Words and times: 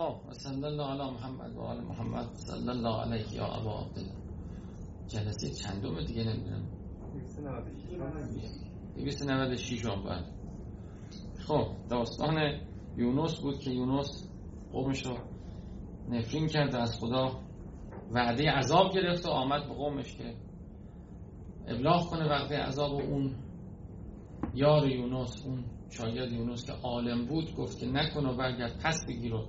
خب 0.00 0.32
صلی 0.32 0.64
الله 0.64 0.84
علی 0.84 1.10
محمد 1.10 1.56
و 1.56 1.60
آل 1.60 1.80
محمد 1.80 2.28
صلی 2.34 2.68
الله 2.68 3.00
علیه 3.00 3.34
یا 3.34 3.46
ابا 3.46 3.80
عبدالله 3.80 4.12
جلسه 5.08 5.50
چندم 5.50 6.04
دیگه 6.04 6.24
نمی‌دونم. 6.24 6.62
296 8.96 9.84
هم 9.84 10.04
بعد. 10.04 10.24
خب 11.46 11.66
داستان 11.90 12.60
یونس 12.96 13.40
بود 13.40 13.58
که 13.58 13.70
یونس 13.70 14.28
قومش 14.72 15.06
رو 15.06 15.16
نفرین 16.08 16.46
کرد 16.46 16.76
از 16.76 16.98
خدا 16.98 17.40
وعده 18.12 18.50
عذاب 18.50 18.92
گرفت 18.94 19.26
و 19.26 19.30
آمد 19.30 19.68
به 19.68 19.74
قومش 19.74 20.16
که 20.16 20.34
ابلاغ 21.66 22.10
کنه 22.10 22.28
وقتی 22.28 22.54
عذاب 22.54 22.92
و 22.92 23.00
اون 23.00 23.34
یار 24.54 24.88
یونس 24.88 25.42
اون 25.46 25.64
شاگرد 25.90 26.32
یونس 26.32 26.64
که 26.66 26.72
عالم 26.72 27.26
بود 27.26 27.54
گفت 27.54 27.78
که 27.78 27.86
نکن 27.86 28.26
و 28.26 28.36
برگرد 28.36 28.80
پس 28.84 29.06
بگیر 29.08 29.34
و 29.34 29.46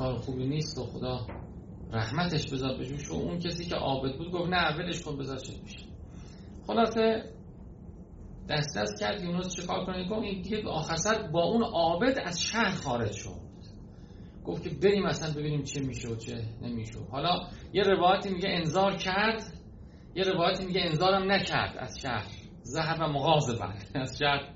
کار 0.00 0.18
خوبی 0.18 0.46
نیست 0.46 0.78
و 0.78 0.84
خدا 0.84 1.26
رحمتش 1.92 2.52
بذار 2.52 2.78
بجوش 2.78 3.10
و 3.10 3.14
اون 3.14 3.38
کسی 3.38 3.64
که 3.64 3.74
عابد 3.74 4.16
بود 4.16 4.32
گفت 4.32 4.50
نه 4.50 4.56
اولش 4.56 5.02
کن 5.02 5.18
بذار 5.18 5.38
چه 5.38 5.52
میشه 5.62 5.78
خلاصه 6.66 7.24
دست 8.48 8.78
دست 8.78 9.00
کرد 9.00 9.22
یونس 9.22 9.56
چه 9.56 9.66
کار 9.66 9.86
کنه؟ 9.86 10.08
گفت 10.08 10.22
این 10.22 10.42
دیگه 10.42 10.68
آخر 10.68 11.28
با 11.32 11.42
اون 11.42 11.62
عابد 11.62 12.18
از 12.24 12.42
شهر 12.42 12.70
خارج 12.70 13.12
شد. 13.12 13.40
گفت 14.44 14.62
که 14.62 14.70
بریم 14.70 15.06
اصلا 15.06 15.40
ببینیم 15.40 15.62
چه 15.62 15.80
میشه 15.80 16.08
و 16.08 16.16
چه 16.16 16.44
نمیشه. 16.62 16.98
حالا 17.10 17.48
یه 17.72 17.82
روایتی 17.82 18.30
میگه 18.30 18.48
انذار 18.48 18.96
کرد 18.96 19.42
یه 20.14 20.24
روایتی 20.24 20.64
میگه 20.64 20.80
انذارم 20.80 21.32
نکرد 21.32 21.76
از 21.78 21.98
شهر. 22.02 22.26
زهر 22.62 23.02
و 23.02 23.08
مغاظبا 23.08 23.72
از 23.94 24.18
شهر 24.18 24.54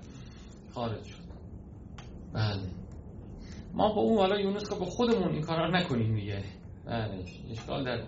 خارج 0.74 1.04
شد. 1.04 1.24
بله. 2.34 2.83
ما 3.74 3.92
با 3.94 4.00
اون 4.00 4.18
حالا 4.18 4.40
یونس 4.40 4.68
که 4.68 4.74
با 4.74 4.84
خودمون 4.84 5.32
این 5.32 5.42
کارا 5.42 5.70
نکنیم 5.70 6.14
دیگه. 6.14 6.44
بله 6.86 7.24
اشکال 7.50 7.84
در 7.84 8.04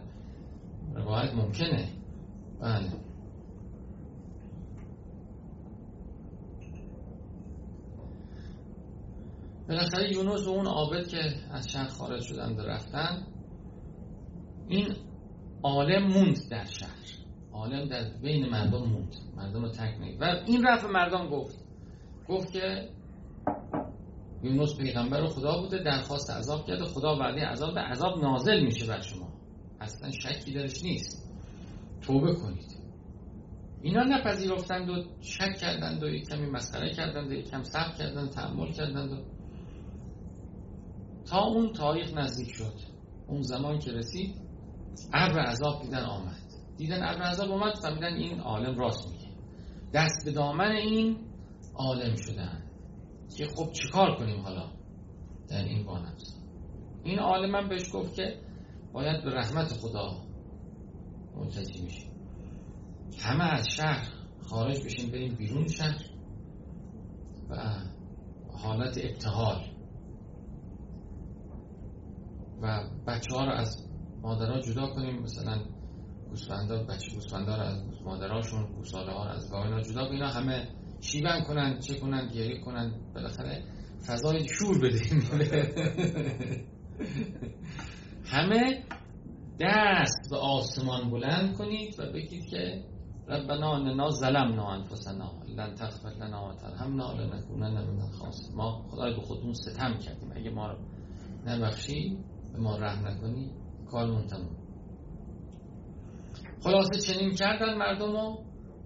روایت 0.95 1.35
ممکنه. 1.35 1.89
بله. 2.61 2.93
بالاخره 9.69 10.13
یونس 10.13 10.47
و 10.47 10.51
اون 10.51 10.67
عابد 10.67 11.09
که 11.09 11.23
از 11.51 11.69
شهر 11.69 11.89
خارج 11.89 12.23
شدن 12.23 12.57
و 12.57 12.61
رفتن 12.61 13.27
این 14.69 14.95
عالم 15.63 16.07
موند 16.07 16.39
در 16.51 16.65
شهر. 16.65 17.07
عالم 17.53 17.89
در 17.89 18.11
بین 18.23 18.49
مردم 18.49 18.85
موند. 18.85 19.17
مردم 19.37 19.63
رو 19.63 19.69
تک 19.69 19.95
و 20.21 20.25
این 20.47 20.67
رفت 20.67 20.85
مردم 20.85 21.29
گفت. 21.29 21.59
گفت 22.29 22.53
که 22.53 22.89
یونس 24.47 24.77
پیغمبر 24.79 25.27
خدا 25.27 25.61
بوده 25.61 25.79
درخواست 25.79 26.31
عذاب 26.31 26.67
کرده 26.67 26.85
خدا 26.85 27.17
وعده 27.17 27.47
عذاب 27.47 27.75
به 27.75 27.81
عذاب 27.81 28.19
نازل 28.23 28.65
میشه 28.65 28.87
بر 28.87 29.01
شما. 29.01 29.29
اصلا 29.81 30.11
شکی 30.11 30.53
درش 30.53 30.83
نیست. 30.85 31.31
توبه 32.03 32.35
کنید. 32.35 32.77
اینا 33.83 34.03
نپذیرفتند 34.03 34.91
و 34.91 35.05
شک 35.21 35.57
کردند 35.61 36.03
و 36.03 36.09
یک 36.09 36.29
کمی 36.29 36.47
مسخره 36.47 36.91
کردند 36.91 37.31
و 37.31 37.35
یک 37.35 37.51
کم 37.51 37.63
صبر 37.63 37.97
کردند 37.99 38.31
تحمل 38.31 38.73
کردند 38.73 39.13
و 39.13 39.17
تا 41.25 41.45
اون 41.45 41.73
تاریخ 41.73 42.15
نزدیک 42.15 42.55
شد. 42.55 42.75
اون 43.27 43.43
زمان 43.43 43.79
که 43.79 43.93
رسید 43.93 44.35
ابر 45.13 45.39
عذاب 45.39 45.83
دیدن 45.83 46.05
آمد. 46.05 46.43
دیدن 46.77 47.03
ابر 47.03 47.23
عذاب 47.23 47.51
آمد 47.51 47.75
فهمیدن 47.83 48.15
این 48.15 48.41
عالم 48.41 48.79
راست 48.79 49.09
میگه. 49.09 49.29
دست 49.95 50.25
به 50.25 50.33
دامن 50.33 50.71
این 50.71 51.17
عالم 51.75 52.17
شدن. 52.17 52.66
که 53.37 53.47
خب 53.47 53.73
چیکار 53.73 54.17
کنیم 54.17 54.41
حالا 54.41 54.71
در 55.49 55.65
این 55.65 55.85
بانمز 55.87 56.37
این 57.05 57.19
عالم 57.19 57.55
هم 57.55 57.69
بهش 57.69 57.95
گفت 57.95 58.15
که 58.15 58.41
باید 58.93 59.25
به 59.25 59.31
رحمت 59.31 59.73
خدا 59.73 60.27
منتجی 61.37 61.83
میشیم. 61.83 62.11
همه 63.19 63.45
از 63.45 63.69
شهر 63.69 64.09
خارج 64.43 64.85
بشیم 64.85 65.11
بریم 65.11 65.35
بیرون 65.35 65.69
شهر 65.69 66.05
و 67.51 67.57
حالت 68.53 68.99
ابتحال 68.99 69.65
و 72.63 72.89
بچه 73.07 73.35
ها 73.35 73.45
رو 73.45 73.53
از 73.53 73.89
مادرها 74.23 74.61
جدا 74.61 74.87
کنیم 74.87 75.23
مثلا 75.23 75.63
گوسفندا 76.29 76.83
بچه 76.83 77.15
گوسفندا 77.15 77.55
از 77.55 77.83
مادرهاشون 78.05 78.73
گوساله 78.73 79.13
ها 79.13 79.25
رو 79.25 79.31
از 79.31 79.51
گاهینا 79.51 79.81
جدا 79.81 80.09
کنیم. 80.09 80.23
همه 80.23 80.69
شیون 81.01 81.45
کنن 81.47 81.79
چه 81.79 81.99
کنن 82.01 82.29
گریه 82.29 82.61
کنن 82.61 82.93
بالاخره 83.15 83.63
فضای 84.07 84.49
شور 84.49 84.79
بدیم 84.79 85.23
همه 88.25 88.85
دست 89.61 90.31
به 90.31 90.37
آسمان 90.37 91.11
بلند 91.11 91.57
کنید 91.57 92.01
و 92.01 92.13
بگید 92.13 92.47
که 92.47 92.85
ربنا 93.29 93.75
اننا 93.75 94.11
ظلمنا 94.11 94.73
انفسنا 94.73 95.33
لن 95.57 95.75
تغفر 95.75 96.09
لنا 96.09 96.49
و 96.49 96.53
ترحمنا 96.53 97.13
لنکونن 97.13 97.71
من 97.71 98.01
الخاسرین. 98.03 98.57
ما 98.57 98.87
خدای 98.91 99.15
به 99.15 99.21
خودمون 99.21 99.53
ستم 99.53 99.99
کردیم. 99.99 100.33
اگه 100.37 100.51
ما 100.51 100.71
رو 100.71 100.79
نبخشی 101.47 102.19
به 102.53 102.59
ما 102.59 102.77
رحم 102.77 103.07
نکنی 103.07 103.51
کارمون 103.91 104.27
تموم. 104.27 104.57
خلاصه 106.61 107.01
چنین 107.01 107.35
کردن 107.35 107.75
مردم 107.79 108.17
و 108.17 108.37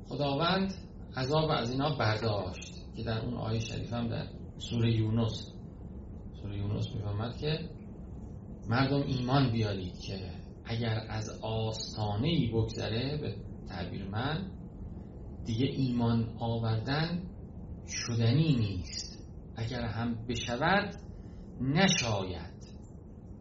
خداوند 0.09 0.75
عذاب 1.16 1.50
از 1.50 1.71
اینا 1.71 1.97
برداشت 1.97 2.75
که 2.97 3.03
در 3.03 3.19
اون 3.21 3.34
آیه 3.34 3.60
شریف 3.60 3.93
هم 3.93 4.09
در 4.09 4.26
سوره 4.59 4.93
یونس 4.93 5.53
سوره 6.43 6.56
یونس 6.56 6.94
می‌فهمد 6.94 7.37
که 7.37 7.71
مردم 8.69 9.03
ایمان 9.03 9.53
بیارید 9.53 9.98
که 9.98 10.31
اگر 10.65 11.06
از 11.09 11.31
آستانه 11.43 12.28
ای 12.28 12.47
بگذره 12.47 13.16
به 13.16 13.34
تعبیر 13.69 14.09
من 14.09 14.50
دیگه 15.44 15.66
ایمان 15.66 16.37
آوردن 16.38 17.22
شدنی 17.88 18.56
نیست. 18.56 19.28
اگر 19.56 19.82
هم 19.82 20.27
بشود 20.27 20.94
نشاید. 21.60 22.60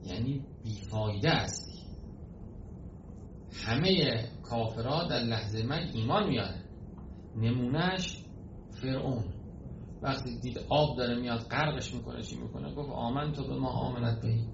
یعنی 0.04 0.46
بیفایده 0.64 1.30
است. 1.30 1.70
همه 3.54 4.24
کافرها 4.44 5.08
در 5.08 5.20
لحظه 5.20 5.64
من 5.64 5.80
ایمان 5.94 6.30
میارن. 6.30 6.59
نمونهش 7.36 8.24
فرعون. 8.82 9.24
وقتی 10.02 10.40
دید 10.40 10.58
آب 10.70 10.98
داره 10.98 11.20
میاد 11.22 11.40
غرقش 11.40 11.94
می‌کنه 11.94 12.22
چی 12.22 12.38
می‌کنه؟ 12.38 12.74
گفت 12.74 12.90
آمن 12.90 13.32
تو 13.32 13.48
به 13.48 13.56
ما 13.56 13.70
آمنت 13.70 14.22
بهی 14.22 14.46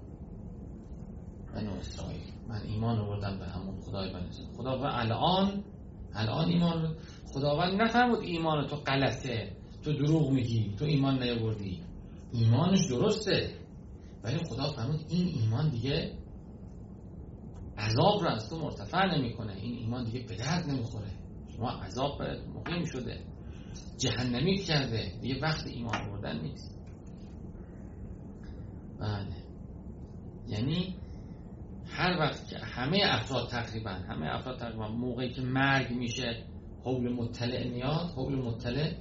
بنو 1.54 1.70
اسرائیل. 1.72 2.32
من 2.48 2.62
ایمان 2.62 2.98
آوردم 2.98 3.38
به 3.38 3.46
همون 3.46 3.80
خدای 3.80 4.12
بنی 4.12 4.28
خدا 4.56 4.78
و 4.78 4.84
الان 4.84 5.64
الان 6.14 6.48
ایمان 6.48 6.96
خداوند 7.26 7.82
نفرمود 7.82 8.18
ایمان 8.18 8.66
تو 8.66 8.76
غلطه. 8.76 9.56
تو 9.82 9.92
دروغ 9.92 10.30
میگی 10.30 10.74
تو 10.78 10.84
ایمان 10.84 11.22
نیاوردی. 11.22 11.82
ایمانش 12.32 12.86
درسته. 12.86 13.50
ولی 14.24 14.38
خدا 14.38 14.72
فرمود 14.72 15.00
این 15.08 15.28
ایمان 15.28 15.70
دیگه 15.70 16.12
عذاب 17.78 18.22
رو 18.22 18.28
از 18.28 18.50
تو 18.50 18.58
مرتفع 18.58 19.18
نمی‌کنه. 19.18 19.52
این 19.52 19.76
ایمان 19.76 20.04
دیگه 20.04 20.26
به 20.28 20.36
درد 20.36 20.70
نمی‌خوره. 20.70 21.10
شما 21.56 21.70
عذاب 21.70 22.22
مقیم 22.22 22.84
شده. 22.84 23.20
جهنمی 23.98 24.56
کرده. 24.56 25.12
دیگه 25.20 25.40
وقت 25.40 25.66
ایمان 25.66 26.08
آوردن 26.08 26.40
نیست. 26.40 26.78
بله. 29.00 29.36
یعنی 30.48 30.96
هر 31.86 32.18
وقت 32.20 32.48
که 32.48 32.58
همه 32.58 33.00
افراد 33.02 33.48
تقریبا 33.48 33.90
همه 33.90 34.34
افراد 34.34 34.58
تقریبا 34.58 34.88
موقعی 34.88 35.32
که 35.32 35.42
مرگ 35.42 35.90
میشه 35.90 36.44
حول 36.84 37.12
مطلع 37.12 37.68
میاد 37.68 38.10
حول 38.10 38.34
مطلع 38.34 38.92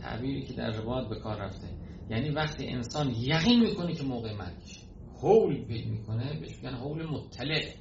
تعبیری 0.00 0.42
که 0.42 0.52
در 0.52 0.70
روایت 0.70 1.08
به 1.08 1.16
کار 1.20 1.36
رفته. 1.36 1.68
یعنی 2.10 2.30
وقتی 2.30 2.66
انسان 2.66 3.10
یقین 3.10 3.60
می‌کنه 3.60 3.94
که 3.94 4.02
موقع 4.02 4.32
مرگشه 4.32 4.80
حول 5.20 5.64
پید 5.64 5.86
می‌کنه 5.86 6.40
بهش 6.40 6.56
میگن 6.56 6.74
حول 6.74 7.06
مطلع. 7.06 7.72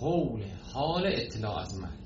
حول 0.00 0.44
حال 0.74 1.06
اطلاع 1.06 1.58
از 1.58 1.80
مرگ. 1.80 2.01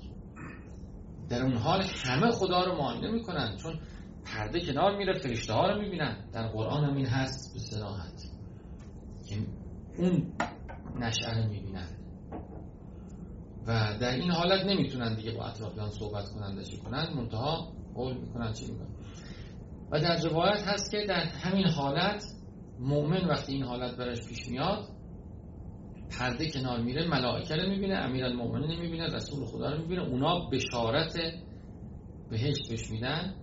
در 1.28 1.42
اون 1.42 1.56
حال 1.56 1.82
همه 1.82 2.30
خدا 2.30 2.64
رو 2.64 2.76
معاینه 2.76 3.10
می‌کنن 3.10 3.56
چون 3.56 3.80
پرده 4.24 4.60
کنار 4.60 4.96
میره 4.96 5.12
فرشته 5.12 5.52
ها 5.52 5.70
رو 5.70 5.80
می‌بینن. 5.80 6.16
در 6.32 6.48
قرآن 6.48 6.84
هم 6.84 6.96
این 6.96 7.06
هست 7.06 7.54
به 7.54 7.60
صراحت 7.60 8.30
که 9.28 9.36
اون 9.98 10.32
نشعه 11.00 11.42
رو 11.42 11.50
می‌بینن. 11.50 11.88
و 13.66 13.98
در 14.00 14.10
این 14.14 14.30
حالت 14.30 14.66
نمی‌تونن 14.66 15.14
دیگه 15.14 15.32
با 15.32 15.44
اطرافیان 15.44 15.90
صحبت 15.90 16.24
کنن 16.28 16.62
چی 16.62 16.76
کنن. 16.76 17.08
منتها 17.16 17.72
قول 17.94 18.16
می‌کنن 18.16 18.52
چی 18.52 18.66
می‌کنن. 18.72 18.88
و 19.90 20.00
در 20.00 20.16
روایت 20.16 20.62
هست 20.62 20.90
که 20.90 21.04
در 21.08 21.24
همین 21.24 21.66
حالت 21.66 22.24
مؤمن 22.80 23.24
وقتی 23.24 23.52
این 23.52 23.62
حالت 23.62 23.96
برش 23.96 24.28
پیش 24.28 24.48
میاد 24.48 24.88
پرده 26.10 26.50
کنار 26.50 26.80
میره 26.80 27.08
ملائکه 27.08 27.56
رو 27.56 27.68
می‌بینه 27.68 27.94
امیر 27.94 28.24
المؤمنین 28.24 28.80
می‌بینه 28.80 29.06
رسول 29.06 29.44
خدا 29.44 29.70
رو 29.72 29.82
می‌بینه. 29.82 30.02
اونا 30.02 30.48
بشارت 30.48 31.18
بهشت 32.30 32.68
بهش 32.68 32.90
میدن. 32.90 33.34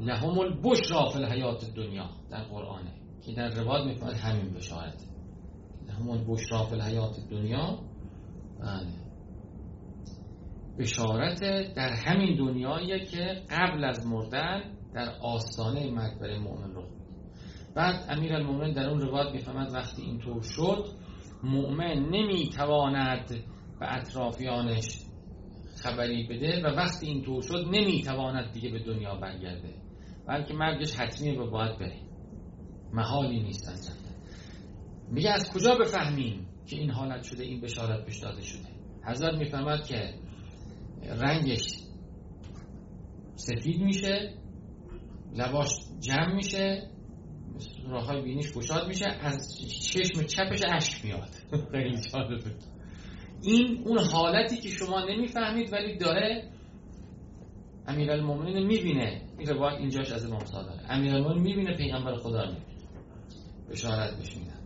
لهم 0.00 0.38
البشرا 0.38 1.08
فی 1.08 1.18
الحیات 1.18 1.64
دنیا 1.76 2.10
در 2.30 2.44
قرآنه. 2.44 2.92
که 3.26 3.32
در 3.32 3.48
روایت 3.48 3.86
می‌فهمد 3.86 4.14
همین 4.14 4.54
بشارت. 4.54 5.04
همون 5.98 6.24
بشرا 6.28 6.64
فی 6.64 6.74
الحیات 6.74 7.16
دنیا 7.30 7.78
بله. 8.60 9.04
بشارت 10.78 11.40
در 11.74 11.88
همین 11.88 12.36
دنیایی 12.36 13.04
که 13.04 13.42
قبل 13.50 13.84
از 13.84 14.06
مردن 14.06 14.62
در 14.94 15.08
آستانه 15.22 15.90
مرگ 15.90 16.18
برای 16.18 16.38
مؤمن 16.38 16.74
رو. 16.74 16.84
بعد 17.74 18.04
امیر 18.08 18.32
المومن 18.32 18.72
در 18.72 18.90
اون 18.90 19.00
روایت 19.00 19.32
می‌فهمد 19.32 19.74
وقتی 19.74 20.02
اینطور 20.02 20.42
شد 20.42 20.86
مؤمن 21.44 21.94
نمی‌تواند 21.94 23.28
به 23.80 23.96
اطرافیانش 23.96 24.98
خبری 25.82 26.26
بده 26.26 26.62
و 26.62 26.66
وقتی 26.66 27.06
اینطور 27.06 27.42
شد 27.42 27.64
نمی‌تواند 27.70 28.52
دیگه 28.52 28.70
به 28.70 28.78
دنیا 28.78 29.14
برگرده 29.14 29.74
بلکه 30.26 30.54
مرگش 30.54 30.94
حتمی 30.96 31.36
و 31.36 31.50
باید 31.50 31.78
بره. 31.78 32.00
محالی 32.92 33.42
نیست 33.42 33.68
از 33.68 33.98
میگه 35.10 35.30
از 35.30 35.50
کجا 35.54 35.74
بفهمیم 35.74 36.46
که 36.66 36.76
این 36.76 36.90
حالت 36.90 37.22
شده 37.22 37.42
این 37.42 37.60
بشارت 37.60 38.04
بهش 38.04 38.18
داده 38.18 38.42
شده؟ 38.42 38.68
حضرت 39.06 39.38
می‌فهمد 39.38 39.86
که 39.86 40.14
رنگش 41.02 41.84
سفید 43.34 43.80
میشه 43.80 44.34
لباش 45.34 45.68
جمع 46.00 46.34
میشه 46.34 46.90
راه 47.86 48.06
های 48.06 48.22
بینیش 48.22 48.52
گشاد 48.52 48.88
میشه 48.88 49.06
از 49.06 49.58
چشم 49.82 50.22
چپش 50.22 50.60
اشک 50.68 51.04
میاد. 51.04 51.28
خیلی 51.72 52.00
جالبه. 52.00 52.54
این 53.42 53.82
اون 53.86 53.98
حالتی 53.98 54.56
که 54.56 54.68
شما 54.68 55.04
نمی‌فهمید 55.04 55.72
ولی 55.72 55.98
داره 55.98 56.50
امیرالمومنین 57.86 58.66
می‌بینه. 58.66 59.22
این 59.38 59.48
روایت 59.48 59.78
اینجاش 59.78 60.12
از 60.12 60.24
امام 60.24 60.44
صادق. 60.44 60.80
امیرالمومنین 60.88 61.42
می‌بینه 61.42 61.76
پیغمبر 61.76 62.16
خدا 62.16 62.40
می‌بینه. 62.40 62.64
بشارت 63.70 64.16
بهش 64.16 64.36
میدن. 64.36 64.60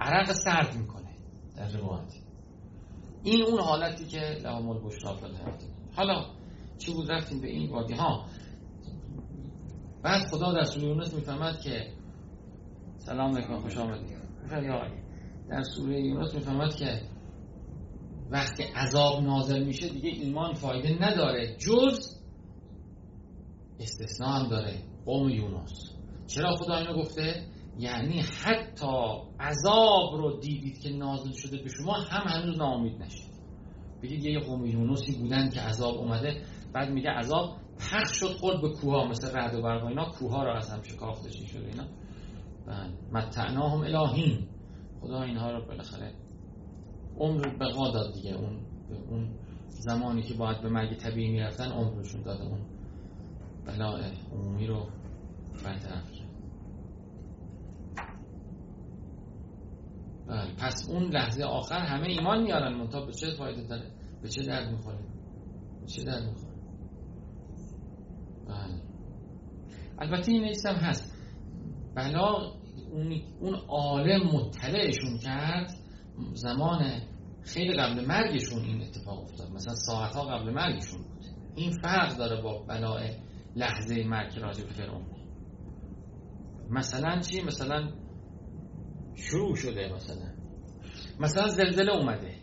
عرق 0.00 0.32
سرد 0.32 0.76
می‌کنه 0.76 1.10
در 1.56 1.68
روایت. 1.68 2.14
این 3.22 3.42
اون 3.42 3.60
حالتی 3.60 4.06
که 4.06 4.20
لهم 4.20 4.68
البشرا 4.68 5.16
حالا 5.96 6.26
چی 6.78 6.92
بود؟ 6.92 7.10
رفتیم 7.10 7.40
به 7.40 7.48
این 7.48 7.70
وادی 7.70 7.94
ها. 7.94 8.26
بعد 10.02 10.26
خدا 10.26 10.52
در 10.52 10.64
سوره 10.64 10.94
می‌فهمد 10.94 11.60
که 11.60 11.92
سلام 13.10 13.36
علیکم 13.36 13.56
خوش 13.56 13.76
آمدید. 13.76 14.18
در 15.48 15.62
سوره 15.62 16.00
یونس 16.00 16.34
می‌فهمد 16.34 16.74
که 16.74 17.00
وقتی 18.30 18.62
عذاب 18.62 19.22
نازل 19.22 19.64
میشه 19.64 19.88
دیگه 19.88 20.08
ایمان 20.08 20.54
فایده 20.54 20.96
نداره. 21.00 21.56
جز 21.56 22.20
استثناء 23.80 24.30
هم 24.30 24.48
داره. 24.48 24.82
قوم 25.06 25.28
یونس. 25.28 25.96
چرا 26.26 26.56
خدا 26.56 26.76
اینو 26.76 27.02
گفته؟ 27.02 27.46
یعنی 27.78 28.20
حتی 28.20 29.16
عذاب 29.40 30.14
رو 30.14 30.40
دیدید 30.40 30.78
که 30.78 30.90
نازل 30.90 31.32
شده 31.32 31.62
به 31.62 31.68
شما 31.68 31.92
هم 31.92 32.28
هنوز 32.28 32.58
ناامید 32.58 33.02
نشید. 33.02 33.30
بگید 34.02 34.24
یه 34.24 34.40
قوم 34.40 34.66
یونسی 34.66 35.18
بودن 35.18 35.48
که 35.48 35.60
عذاب 35.60 35.94
اومده 35.94 36.42
بعد 36.72 36.90
میگه 36.90 37.10
عذاب 37.10 37.56
پخش 37.78 38.16
شد 38.20 38.36
خورد 38.40 38.60
به 38.60 38.68
کوها 38.68 39.04
مثل 39.08 39.36
رعد 39.36 39.54
و 39.54 39.62
برق 39.62 39.84
اینا. 39.84 40.10
کوها 40.10 40.44
رو 40.44 40.56
از 40.56 40.70
هم 40.70 40.82
شکافتشی 40.82 41.46
شده 41.46 41.66
اینا. 41.66 41.84
متعناهم 43.12 43.80
الهین. 43.80 44.48
خدا 45.00 45.22
اینها 45.22 45.50
رو 45.50 45.66
بالاخره 45.66 46.14
عمر 47.16 47.48
به 47.58 47.72
داد 47.92 48.14
دیگه. 48.14 48.34
اون 48.34 48.60
اون 49.10 49.34
زمانی 49.68 50.22
که 50.22 50.34
باید 50.34 50.62
به 50.62 50.68
مرگ 50.68 50.96
طبیعی 50.96 51.30
می‌رفتن 51.30 51.70
عمرشون 51.72 52.22
داده. 52.22 52.44
اون 52.44 52.60
بلاء 53.66 54.00
عمومی 54.32 54.66
رو 54.66 54.86
برطرف 55.64 56.12
کرد. 56.12 56.30
بله. 60.26 60.54
پس 60.58 60.88
اون 60.90 61.02
لحظه 61.02 61.44
آخر 61.44 61.78
همه 61.78 62.06
ایمان 62.06 62.42
میارن. 62.42 62.74
منتها 62.74 63.06
به 63.06 63.12
چه 63.12 63.26
فایده 63.38 63.68
داره؟ 63.68 63.90
به 64.22 64.28
چه 64.28 64.42
درد 64.42 64.70
می‌خوره؟ 64.72 64.98
به 65.80 65.86
چه 65.86 66.04
درد 66.04 66.24
می‌خوره؟ 66.24 66.54
بله. 68.48 68.82
البته 69.98 70.32
این 70.32 70.54
هم 70.66 70.74
هست. 70.74 71.16
بلا 71.94 72.59
اون, 72.92 73.54
عالم 73.68 74.26
مطلعشون 74.26 75.18
کرد 75.18 75.70
زمان 76.34 77.00
خیلی 77.42 77.74
قبل 77.76 78.06
مرگشون 78.06 78.64
این 78.64 78.82
اتفاق 78.82 79.22
افتاد. 79.22 79.50
مثلا 79.50 79.74
ساعت 79.74 80.16
ها 80.16 80.24
قبل 80.24 80.50
مرگشون 80.50 81.02
بود. 81.02 81.24
این 81.56 81.72
فرق 81.82 82.16
داره 82.16 82.42
با 82.42 82.58
بلاء 82.58 83.00
لحظه 83.56 84.04
مرگ 84.04 84.38
راجع 84.38 84.64
به 84.64 84.70
فرعون. 84.72 85.06
مثلا 86.70 87.20
چی؟ 87.20 87.42
مثلا 87.42 87.88
شروع 89.14 89.56
شده 89.56 89.92
مثلا. 89.94 90.34
مثلا 91.20 91.48
زلزله 91.48 91.92
اومده. 91.92 92.34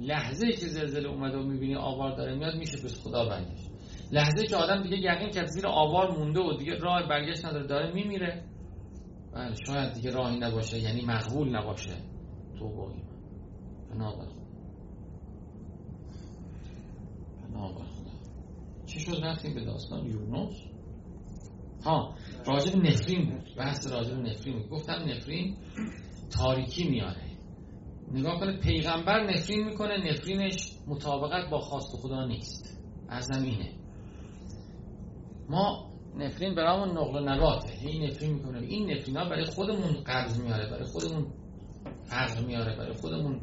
لحظه 0.00 0.52
که 0.52 0.66
زلزله 0.66 1.08
اومده 1.08 1.36
و 1.36 1.42
می‌بینی 1.42 1.74
آوار 1.74 2.16
داره 2.16 2.34
میاد 2.34 2.56
میشه 2.56 2.82
به 2.82 2.88
خدا 2.88 3.28
برگشت. 3.28 3.70
لحظه 4.12 4.46
که 4.46 4.56
آدم 4.56 4.82
دیگه 4.82 4.96
یقین 4.96 5.30
کرد 5.30 5.46
زیر 5.46 5.66
آوار 5.66 6.10
مونده 6.18 6.40
و 6.40 6.56
دیگه 6.56 6.74
راه 6.74 7.08
برگشت 7.08 7.44
نداره 7.44 7.66
داره 7.66 7.92
میمیره. 7.92 8.44
بله 9.32 9.54
شاید 9.66 9.92
دیگه 9.92 10.10
راهی 10.10 10.38
نباشه 10.38 10.78
یعنی 10.78 11.04
مقبول 11.04 11.56
نباشه. 11.56 11.96
تو 12.58 12.68
با 12.68 12.92
پناه 13.90 14.12
خدا 14.14 14.40
چی 18.86 19.00
شد؟ 19.00 19.20
رفتیم 19.24 19.54
به 19.54 19.64
داستان 19.64 20.06
یونس. 20.06 20.56
ها 21.84 22.14
راجب 22.46 22.76
نفرین 22.76 23.30
بود. 23.30 23.54
بحث 23.56 23.86
راجب 23.92 24.18
نفرین 24.18 24.58
بود. 24.58 24.68
گفتم 24.70 24.92
نفرین 24.92 25.56
تاریکی 26.30 26.88
میاره. 26.88 27.30
نگاه 28.12 28.40
کنه 28.40 28.58
پیغمبر 28.60 29.30
نفرین 29.30 29.64
می‌کنه 29.64 30.10
نفرینش 30.10 30.78
مطابقت 30.86 31.50
با 31.50 31.58
خواست 31.58 31.96
خدا 31.96 32.26
نیست. 32.26 32.84
از 33.08 33.24
زمینه. 33.24 33.72
ما 35.48 35.89
نفرین 36.16 36.54
برامون 36.54 36.98
نقل 36.98 37.16
و 37.16 37.20
نباته. 37.20 37.68
هی 37.68 38.06
نفرین 38.06 38.34
می‌کنه. 38.34 38.58
این 38.58 38.90
نفرین 38.90 39.16
ها 39.16 39.24
برای 39.24 39.44
خودمون 39.44 39.92
قرض 40.04 40.40
میاره 40.40 40.70
برای 40.70 40.84
خودمون 40.84 41.26
فرق 42.04 42.46
میاره 42.46 42.76
برای 42.76 42.92
خودمون 42.92 43.40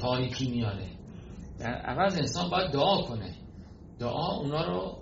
تاریکی 0.00 0.50
میاره. 0.50 0.86
در 1.58 1.74
عوض 1.74 2.18
انسان 2.18 2.50
باید 2.50 2.70
دعا 2.70 3.02
کنه. 3.02 3.34
دعا 3.98 4.36
اونا 4.36 4.64
رو 4.64 4.98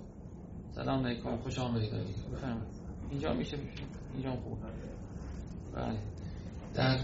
سلام 0.75 1.05
علیکم 1.05 1.37
خوش 1.37 1.59
آمدید. 1.59 1.93
اینجا 3.09 3.33
میشه؟ 3.33 3.57
اینجا 4.13 4.31
خوب. 4.35 4.57
بله. 5.75 5.99
در 6.73 6.99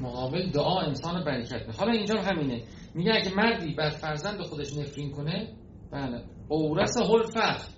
مقابل 0.00 0.50
دعا 0.50 0.80
انسان 0.80 1.24
برکت 1.24 1.66
میده 1.66 1.78
حالا 1.78 1.92
اینجا 1.92 2.22
همینه. 2.22 2.62
میگه 2.94 3.14
اگه 3.14 3.34
مردی 3.34 3.74
بر 3.74 3.90
فرزند 3.90 4.42
خودش 4.42 4.78
نفرین 4.78 5.10
کنه 5.10 5.48
بله. 5.90 6.24
اورث 6.48 6.96
هل 6.96 7.22
فقر 7.22 7.68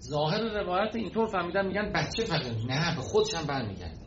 ظاهر 0.00 0.40
روایت 0.40 0.96
اینطور 0.96 1.26
فهمیدن 1.26 1.66
میگن 1.66 1.92
بچه 1.92 2.24
فقر 2.24 2.50
نه 2.68 2.96
به 2.96 3.02
خودش 3.02 3.34
هم 3.34 3.46
برمیگرده. 3.46 4.00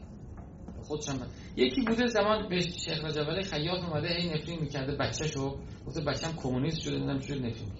خودش 0.83 1.09
هم 1.09 1.27
یکی 1.55 1.81
بوده 1.81 2.07
زمان 2.07 2.49
به 2.49 2.59
شیخ 2.59 3.03
رجب 3.03 3.41
خیاط 3.41 3.83
اومده 3.83 4.07
هی 4.07 4.29
نفرین 4.29 4.59
می‌کرده 4.59 4.95
بچه‌شو. 4.95 5.59
گفته 5.87 6.01
بچه‌م 6.01 6.33
کمونیست 6.43 6.81
شده 6.81 6.95
نمی‌دونم 6.95 7.19
چه 7.19 7.35
نفرین 7.35 7.71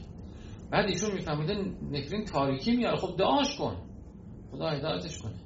بعد 0.72 0.86
ایشون 0.86 1.12
میفهمیده 1.12 1.54
نفرین 1.92 2.26
تاریکی 2.26 2.76
میاره. 2.76 2.98
خب 2.98 3.16
دعاش 3.18 3.58
کن. 3.58 3.76
خدا 4.52 4.70
هدایتش 4.70 5.18
کنه. 5.18 5.40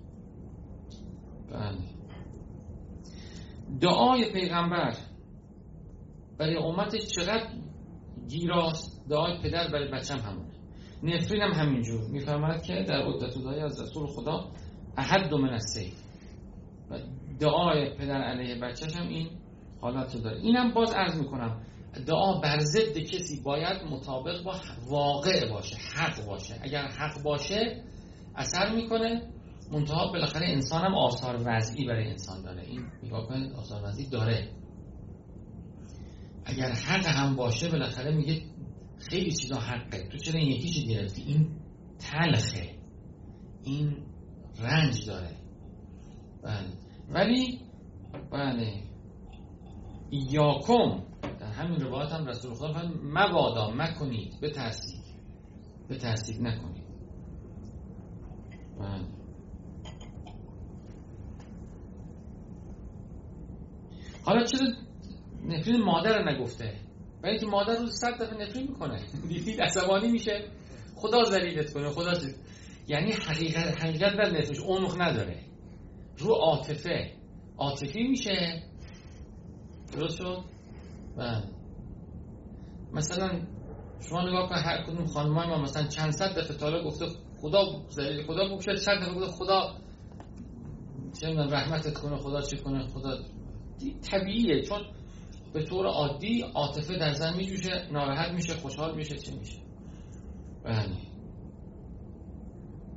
بله. 1.52 1.78
دعای 3.82 4.32
پیغمبر 4.32 4.94
برای 6.38 6.58
امتش 6.58 7.08
چقدر 7.08 7.48
گیراست؟ 8.28 9.10
دعای 9.10 9.42
پدر 9.44 9.68
برای 9.72 9.92
بچم 9.92 10.18
همونه. 10.18 10.57
نفرین 11.04 11.42
هم 11.42 11.52
همینجور. 11.52 12.02
می‌فهمد 12.12 12.62
که 12.62 12.74
در 12.74 13.02
عدت 13.02 13.38
دعای 13.44 13.60
از 13.60 13.82
رسول 13.82 14.08
خدا 14.08 14.52
احد 14.98 15.34
من 15.34 15.50
السیف. 15.50 15.94
و 16.92 17.00
دعای 17.40 17.90
پدر 17.96 18.22
علیه 18.22 18.60
بچهش 18.60 18.96
هم 18.96 19.08
این 19.08 19.30
حالت 19.82 20.16
رو 20.16 20.22
داره. 20.22 20.38
اینم 20.42 20.74
باز 20.74 20.94
عرض 20.94 21.20
می‌کنم 21.20 21.62
دعا 22.08 22.40
بر 22.40 22.60
ضد 22.60 22.98
کسی 22.98 23.42
باید 23.44 23.84
مطابق 23.92 24.44
با 24.44 24.54
واقع 24.90 25.50
باشه 25.50 25.78
حق 25.96 26.26
باشه. 26.26 26.60
اگر 26.62 26.88
حق 26.88 27.24
باشه 27.24 27.84
اثر 28.36 28.76
می‌کنه. 28.76 29.22
منتها 29.72 30.12
بالاخره 30.12 30.48
انسان 30.48 30.82
هم 30.82 30.96
آثار 30.96 31.40
وضعی 31.46 31.86
برای 31.86 32.08
انسان 32.08 32.42
داره. 32.42 32.62
این 32.62 32.86
نگاه 33.04 33.28
کنید 33.28 33.54
آثار 33.54 33.84
وضعی 33.84 34.10
داره. 34.10 34.50
اگر 36.46 36.72
حق 36.72 37.06
هم 37.06 37.36
باشه 37.36 37.70
بالاخره 37.70 38.16
میگه 38.16 38.42
خیلی 39.10 39.32
چیزا 39.32 39.56
حقه. 39.56 40.08
تو 40.12 40.18
چرا 40.18 40.40
این 40.40 40.52
یکیشی 40.52 40.88
گرفتی 40.88 41.22
این 41.22 41.52
تلخه. 42.00 42.76
این 43.64 43.98
رنج 44.60 45.06
داره. 45.08 45.36
بله. 46.44 46.74
ولی 47.10 47.60
بله. 48.32 48.84
یاکم. 50.12 51.04
در 51.40 51.52
همین 51.52 51.80
روایت 51.80 52.12
هم 52.12 52.26
رسول 52.26 52.54
خدا 52.54 52.74
فرمود 52.74 53.00
مبادا 53.04 53.72
مکنید. 53.72 54.40
به 54.42 54.50
تصدیق 54.50 55.04
به 55.88 55.98
تصدیق 55.98 56.42
نکنید. 56.42 56.88
حالا 64.26 64.44
چرا 64.44 64.68
نفرین 65.46 65.82
مادر 65.84 66.32
نگفته؟ 66.32 66.87
برای 67.28 67.40
که 67.40 67.46
مادر 67.46 67.76
رو 67.76 67.88
صد 67.88 68.24
دفعه 68.24 68.48
نفرین 68.48 68.68
می‌کنه. 68.68 69.00
دیدید 69.30 69.62
عصبانی 69.62 70.12
میشه. 70.12 70.52
خدا 70.96 71.24
ذلیلت 71.24 71.74
کنه 71.74 71.90
خدا 71.90 72.14
چیز 72.14 72.36
یعنی 72.88 73.12
حقیقت 73.12 73.84
حقیقت 73.84 74.18
در 74.18 74.30
نفرش 74.30 74.60
عمق 74.60 75.02
نداره. 75.02 75.46
رو 76.18 76.34
عاطفه. 76.34 77.12
عاطفی 77.58 78.04
میشه. 78.04 78.64
درست 79.94 80.18
شد؟ 80.18 80.44
بله. 81.18 81.44
مثلا 82.94 83.42
شما 84.10 84.22
نگاه 84.22 84.50
کن 84.50 84.56
هر 84.56 84.84
کدوم 84.84 85.06
خانمای 85.06 85.48
ما 85.48 85.62
مثلا 85.62 85.88
چند 85.88 86.12
صد 86.12 86.40
دفعه 86.40 86.58
تالا 86.58 86.84
گفته 86.84 87.06
خدا 87.42 87.82
ذلیل 87.92 88.26
خدا 88.26 88.56
بکشه 88.56 88.76
چند 88.76 89.02
دفعه 89.02 89.14
گفته 89.14 89.32
خدا 89.32 89.76
چه 91.22 91.28
رحمتت 91.28 91.94
کنه 91.94 92.18
خدا 92.18 92.42
چی 92.42 92.58
کنه 92.58 92.88
خدا 92.88 93.18
طبیعیه. 94.12 94.62
چون 94.62 94.82
به 95.54 95.64
طور 95.64 95.86
عادی 95.86 96.42
عاطفه 96.42 96.98
در 96.98 97.12
زن 97.12 97.38
میجوشه 97.38 97.88
ناراحت 97.92 98.32
میشه 98.32 98.54
خوشحال 98.54 98.96
میشه 98.96 99.18
چه 99.18 99.36
میشه؟ 99.36 99.60
بله. 100.64 100.98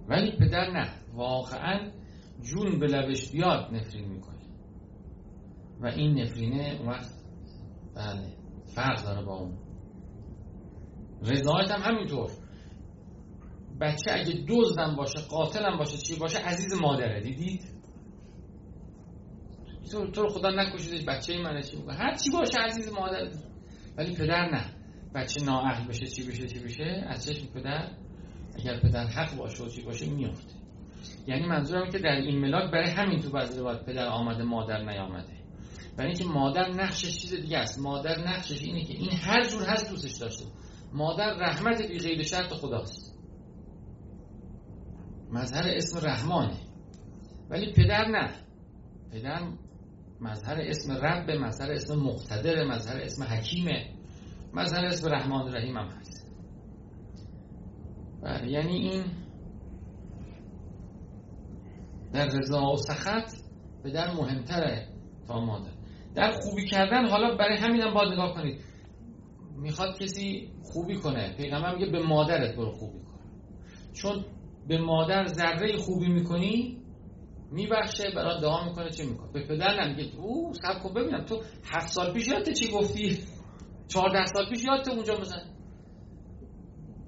ولی 0.08 0.36
پدر 0.36 0.70
نه. 0.70 0.90
واقعا 1.14 1.90
جون 2.42 2.78
به 2.78 2.86
لبش 2.86 3.32
بیاد 3.32 3.74
نفرین 3.74 4.08
می‌کنه. 4.08 4.40
و 5.80 5.86
این 5.86 6.20
نفرینه 6.20 6.76
اون 6.78 6.88
وقت 6.88 7.10
بله 7.94 8.36
فرق 8.74 9.04
داره 9.04 9.24
با 9.24 9.36
اون. 9.36 9.58
رضایت 11.22 11.70
هم 11.70 11.82
همینطور. 11.82 12.30
بچه 13.80 14.10
اگه 14.12 14.44
دزدم 14.48 14.96
باشه 14.96 15.20
قاتلم 15.30 15.78
باشه 15.78 15.96
چی 15.96 16.18
باشه 16.18 16.38
عزیز 16.38 16.80
مادره. 16.82 17.20
دیدید؟ 17.20 17.60
تو, 19.92 20.10
تو 20.10 20.28
خدا 20.28 20.50
نکشیدش 20.50 21.04
بچه 21.04 21.42
منه 21.42 21.62
چی 21.62 21.76
می‌کنه 21.76 21.94
هر 21.94 22.16
چی 22.16 22.30
باشه 22.30 22.58
عزیز 22.58 22.92
مادر. 22.92 23.30
ولی 23.96 24.14
پدر 24.14 24.50
نه. 24.50 24.64
بچه 25.14 25.44
نااهل 25.44 25.88
بشه 25.88 26.06
چی 26.06 26.26
بشه 26.26 26.48
چی 26.48 26.58
بشه؟ 26.58 27.04
از 27.08 27.26
چشم 27.26 27.46
پدر 27.46 27.88
اگر 28.58 28.80
پدر 28.80 29.06
حق 29.06 29.36
باشه 29.36 29.64
و 29.64 29.68
چی 29.68 29.82
باشه 29.82 30.06
میفته 30.06 30.54
یعنی 31.26 31.46
منظورم 31.46 31.90
که 31.90 31.98
در 31.98 32.10
این 32.10 32.38
ملاک 32.38 32.70
برای 32.70 32.90
همین 32.90 33.20
تو 33.20 33.30
بعضی 33.30 33.58
روایت 33.58 33.84
پدر 33.84 34.06
آمده 34.06 34.42
مادر 34.44 34.82
نیامده. 34.82 35.40
برای 35.96 36.10
اینکه 36.10 36.24
مادر 36.24 36.70
نقشش 36.70 37.20
چیز 37.20 37.34
دیگه 37.34 37.58
است. 37.58 37.78
مادر 37.78 38.18
نقشش 38.18 38.62
اینه 38.62 38.84
که 38.84 38.94
این 38.94 39.10
هر 39.12 39.44
جور 39.44 39.62
هست 39.62 39.90
دوستش 39.90 40.16
داشته. 40.16 40.44
مادر 40.92 41.34
رحمت 41.34 41.82
بی 41.82 41.98
غیر 41.98 42.22
شرط 42.22 42.52
خداست. 42.52 43.18
مظهر 45.32 45.68
اسم 45.68 46.06
رحمانه. 46.06 46.56
ولی 47.50 47.72
پدر 47.72 48.08
نه. 48.08 48.30
پدر 49.12 49.42
مظهر 50.20 50.60
اسم 50.60 50.92
رب 50.92 51.30
مظهر 51.30 51.72
اسم 51.72 51.94
مقتدر 51.94 52.64
مظهر 52.64 52.96
اسم 53.00 53.24
حکیمه 53.24 53.86
مظهر 54.54 54.84
اسم 54.84 55.08
رحمان 55.08 55.54
رحیم 55.54 55.76
هم 55.76 55.86
هست. 55.86 56.26
بله 58.22 58.50
یعنی 58.50 58.72
این 58.72 59.04
در 62.12 62.26
رضا 62.26 62.72
و 62.72 62.76
سخط 62.76 63.32
به 63.82 63.90
در 63.90 64.14
مهمتره 64.14 64.88
تا 65.28 65.40
مادر. 65.40 65.72
در 66.14 66.30
خوبی 66.30 66.66
کردن 66.66 67.08
حالا 67.08 67.36
برای 67.36 67.56
همینم 67.58 67.94
باید 67.94 68.12
نگاه 68.12 68.34
کنید. 68.34 68.60
می‌خواد 69.56 69.98
کسی 69.98 70.52
خوبی 70.62 70.94
کنه. 70.94 71.36
پیغمبر 71.36 71.74
میگه 71.74 71.92
به 71.92 72.02
مادرت 72.02 72.56
برو 72.56 72.72
خوبی 72.72 72.98
کن. 72.98 73.20
چون 73.92 74.24
به 74.68 74.78
مادر 74.78 75.26
ذره 75.26 75.76
خوبی 75.76 76.08
می‌کنی 76.08 76.79
میبخشه 77.50 78.10
برای 78.16 78.40
دعا 78.40 78.64
می‌کنه 78.64 78.90
چه 78.90 79.04
می‌کنه؟ 79.04 79.32
به 79.32 79.46
پدر 79.46 79.84
نمیگه. 79.84 80.16
او 80.16 80.52
سب 80.54 80.82
کن 80.82 80.94
ببینم 80.94 81.24
تو 81.24 81.42
هفت 81.72 81.88
سال 81.88 82.12
پیش 82.12 82.28
یادت 82.28 82.52
چی 82.52 82.70
گفتی؟ 82.72 83.18
چهارده 83.88 84.26
سال 84.26 84.50
پیش 84.50 84.64
یادت 84.64 84.88
اونجا 84.88 85.14
بزن 85.16 85.42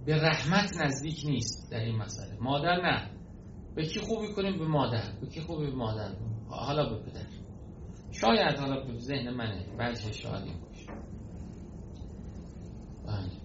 به 0.06 0.16
رحمت 0.16 0.70
نزدیک 0.80 1.22
نیست 1.26 1.70
در 1.70 1.78
این 1.78 1.96
مسئله. 1.96 2.38
مادر 2.40 2.80
نه. 2.82 3.10
به 3.74 3.82
کی 3.82 4.00
خوبی 4.00 4.32
کنیم؟ 4.32 4.58
به 4.58 4.66
مادر. 4.66 5.12
به 5.20 5.26
کی 5.26 5.40
خوبی؟ 5.40 5.66
به 5.66 5.72
مادر. 5.72 6.14
حالا 6.48 6.88
به 6.88 7.02
پدر. 7.02 7.26
شاید 8.10 8.58
حالا 8.58 8.84
به 8.84 8.98
ذهن 8.98 9.30
منه. 9.30 9.66
بلکه 9.78 10.12
شاید 10.12 10.44
این 10.44 10.60
باشه. 10.60 10.86
بله. 13.06 13.42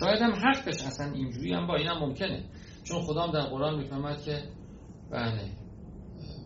شاید 0.00 0.22
هم 0.22 0.32
حقش 0.32 0.82
اصلا 0.84 1.12
اینجوری 1.12 1.52
هم 1.52 1.66
با 1.66 1.76
اینم 1.76 1.98
ممکنه. 1.98 2.44
چون 2.84 3.02
خدا 3.02 3.26
در 3.26 3.40
قرآن 3.40 3.78
می‌فهمد 3.78 4.22
که 4.22 4.42
بله 5.10 5.50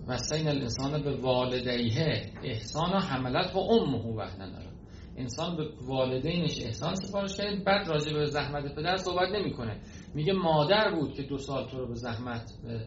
وسین 0.08 0.48
الانسان 0.48 1.02
به 1.02 1.16
والدیه 1.16 2.32
احسان 2.42 2.92
و 2.92 2.98
حملت 2.98 3.54
و 3.54 3.58
امه 3.58 4.16
وحنن 4.16 4.68
انسان 5.16 5.56
به 5.56 5.64
والدینش 5.86 6.62
احسان 6.62 6.94
سفارش 6.94 7.36
کرد. 7.36 7.64
بعد 7.64 7.88
راجع 7.88 8.12
به 8.12 8.26
زحمت 8.26 8.74
پدر 8.74 8.96
صحبت 8.96 9.28
نمی‌کنه. 9.28 9.80
میگه 10.14 10.32
مادر 10.32 10.94
بود 10.94 11.12
که 11.12 11.22
دو 11.22 11.38
سال 11.38 11.68
تو 11.68 11.78
رو 11.78 11.88
به 11.88 11.94
زحمت 11.94 12.52
به 12.62 12.86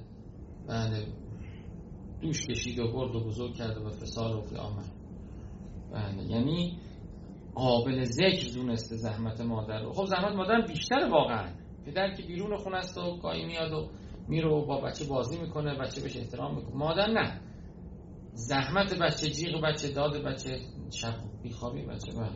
بله 0.68 1.08
دوش 2.22 2.48
کشید 2.48 2.80
و 2.80 2.92
برد 2.92 3.16
و 3.16 3.24
بزرگ 3.24 3.54
کرد 3.54 3.78
و 3.78 3.90
فسال 3.90 4.32
و 4.32 4.58
آمد 4.58 4.92
بله 5.94 6.24
یعنی 6.24 6.78
قابل 7.56 8.04
ذکر 8.04 8.54
دونسته 8.54 8.96
زحمت 8.96 9.42
مادر 9.42 9.82
رو. 9.82 9.94
خب 9.94 10.06
زحمت 10.06 10.36
مادر 10.36 10.62
بیشتر 10.68 11.10
واقعا. 11.12 11.61
پدر 11.86 12.16
که 12.16 12.24
بیرون 12.24 12.58
خونه 12.58 12.78
است 12.78 12.98
و 12.98 13.18
گاهی 13.18 13.46
میاد 13.46 13.74
و 13.74 13.90
میره 14.28 14.50
و 14.50 14.66
با 14.66 14.82
بچه 14.82 15.06
بازی 15.06 15.40
می‌کنه 15.42 15.76
بچه 15.80 16.02
بهش 16.02 16.18
احترام 16.18 16.56
می‌کنه. 16.56 16.76
مادر 16.76 17.08
نه. 17.08 17.42
زحمت 18.34 18.94
بچه 18.94 19.30
جیغ 19.30 19.62
بچه 19.62 19.94
داد 19.94 20.24
بچه 20.24 20.60
شب 20.92 21.16
بیخوابی 21.44 21.82
بچه 21.82 22.12
بله. 22.12 22.30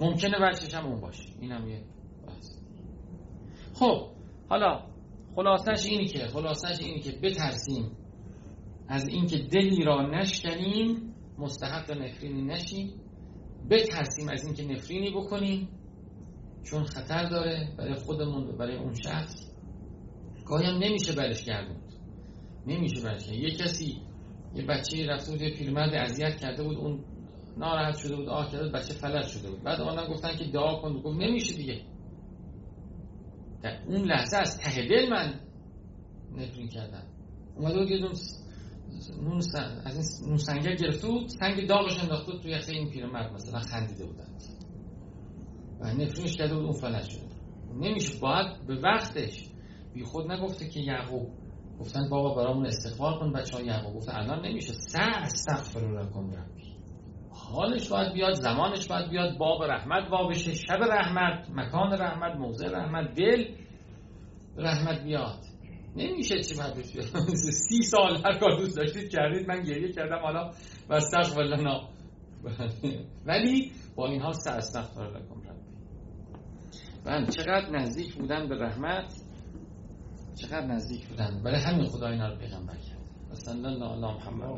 ممکنه 0.00 0.38
بچهش 0.40 0.74
هم 0.74 0.86
اون 0.86 1.00
باشه. 1.00 1.24
اینم 1.40 1.68
یه 1.68 1.84
بحث. 2.26 2.58
خب 3.74 4.10
حالا 4.48 4.86
خلاصش 5.36 5.86
اینی 5.86 6.06
که 6.06 6.26
خلاصش 6.26 6.80
اینی 6.80 7.00
که 7.00 7.12
بترسیم 7.22 7.96
از 8.88 9.08
اینکه 9.08 9.38
دلی 9.38 9.84
را 9.84 10.10
نشکنیم 10.10 11.14
مستحق 11.38 11.90
نفرینی 11.90 12.42
نشیم. 12.42 13.00
بترسیم 13.70 14.28
از 14.28 14.44
اینکه 14.44 14.64
نفرینی 14.64 15.10
بکنیم. 15.10 15.68
چون 16.64 16.84
خطر 16.84 17.28
داره 17.28 17.74
برای 17.78 17.94
خودمون 17.94 18.56
برای 18.56 18.76
اون 18.76 18.94
شخص. 18.94 19.50
گاهی 20.46 20.66
هم 20.66 20.78
نمیشه 20.78 21.12
برش 21.12 21.44
گردوند 21.44 21.92
نمیشه 22.66 23.02
برش 23.02 23.28
یه 23.28 23.50
کسی 23.50 24.02
یه 24.54 24.66
بچه 24.66 25.06
رفته 25.06 25.32
بود 25.32 25.42
یه 25.42 25.54
پیرمرد 25.56 25.94
اذیت 25.94 26.36
کرده 26.36 26.62
بود 26.62 26.76
اون 26.76 27.04
ناراحت 27.56 27.96
شده 27.96 28.16
بود 28.16 28.28
آه 28.28 28.52
کرده 28.52 28.68
بچه 28.68 28.94
فلج 28.94 29.26
شده 29.26 29.50
بود. 29.50 29.62
بعد 29.62 29.80
آنها 29.80 30.06
گفتن 30.06 30.36
که 30.36 30.44
دعا 30.44 30.80
کن 30.80 31.00
گفت 31.00 31.18
نمیشه 31.20 31.54
دیگه. 31.54 31.80
در 33.62 33.82
اون 33.86 34.04
لحظه 34.04 34.36
از 34.36 34.58
ته 34.58 34.88
دل 34.88 35.08
من 35.10 35.40
نفرین 36.36 36.68
کردم 36.68 37.06
اومده 37.56 37.78
بود 37.78 37.90
یه 37.90 37.98
نون 37.98 39.36
از 39.84 40.20
این 40.20 40.28
نون 40.28 40.36
سنگر 40.36 40.74
گرفته 40.74 41.06
بود 41.06 41.28
سنگ 41.28 41.66
داغش 41.68 42.00
انداخته 42.00 42.32
بود 42.32 42.42
توی 42.42 42.50
یخه 42.50 42.72
این 42.72 42.90
پیرمرد 42.90 43.32
مثلا 43.32 43.60
خندیده 43.60 44.06
بودن. 44.06 44.28
و 45.84 45.86
نفرینش 45.86 46.36
کرده 46.36 46.54
بود 46.54 46.64
اون 46.64 46.72
فلج 46.72 47.08
شده 47.08 47.34
نمیشه 47.80 48.20
باید 48.20 48.66
به 48.66 48.74
وقتش. 48.74 49.48
بی 49.94 50.04
خود 50.04 50.32
نگفته 50.32 50.68
که 50.68 50.80
یعقوب. 50.80 51.28
گفتن 51.80 52.08
بابا 52.10 52.34
برامون 52.34 52.66
استغفار 52.66 53.18
کن 53.18 53.32
بچه 53.32 53.56
های 53.56 53.66
یعقوب. 53.66 53.94
گفته 53.94 54.16
الان 54.16 54.46
نمیشه. 54.46 54.72
سه 54.72 55.02
استغفر 55.02 55.80
لکم 55.80 56.30
ربی 56.30 56.74
حالش 57.30 57.88
باید 57.88 58.12
بیاد 58.12 58.32
زمانش 58.32 58.88
باید 58.88 59.10
بیاد. 59.10 59.38
باب 59.38 59.62
رحمت 59.62 60.10
باب 60.10 60.30
بشه 60.30 60.54
شب 60.54 60.78
رحمت 60.90 61.50
مکان 61.50 61.92
رحمت 61.92 62.36
موضع 62.36 62.68
رحمت 62.68 63.14
دل 63.14 63.44
رحمت 64.56 65.04
بیاد. 65.04 65.38
نمیشه 65.96 66.40
چی 66.40 66.54
باید 66.54 66.84
سی 67.68 67.82
سال 67.82 68.16
هر 68.24 68.38
کار 68.38 68.56
دوست 68.58 68.76
داشتید 68.76 69.10
کردید. 69.10 69.48
من 69.48 69.62
گریه 69.62 69.92
کردم 69.92 70.18
حالا 70.22 70.50
و 70.88 70.94
استغفر 70.94 71.42
ولی 73.26 73.72
با 73.96 74.08
این 74.08 74.22
حال 74.22 74.32
سه 74.32 74.50
استغفر 74.50 75.02
لکم 75.02 75.53
بله 77.04 77.26
چقدر 77.26 77.70
نزدیک 77.70 78.14
بودن 78.14 78.48
به 78.48 78.54
رحمت؟ 78.54 79.22
چقدر 80.34 80.66
نزدیک 80.66 81.08
بودن 81.08 81.42
برای 81.44 81.60
همین 81.60 81.86
خدا 81.86 82.08
اینا 82.08 82.28
رو 82.28 82.36
پیغمبر 82.36 82.76
کرد. 82.76 83.04
صلی 83.32 83.66
الله 83.66 84.14
محمد 84.14 84.48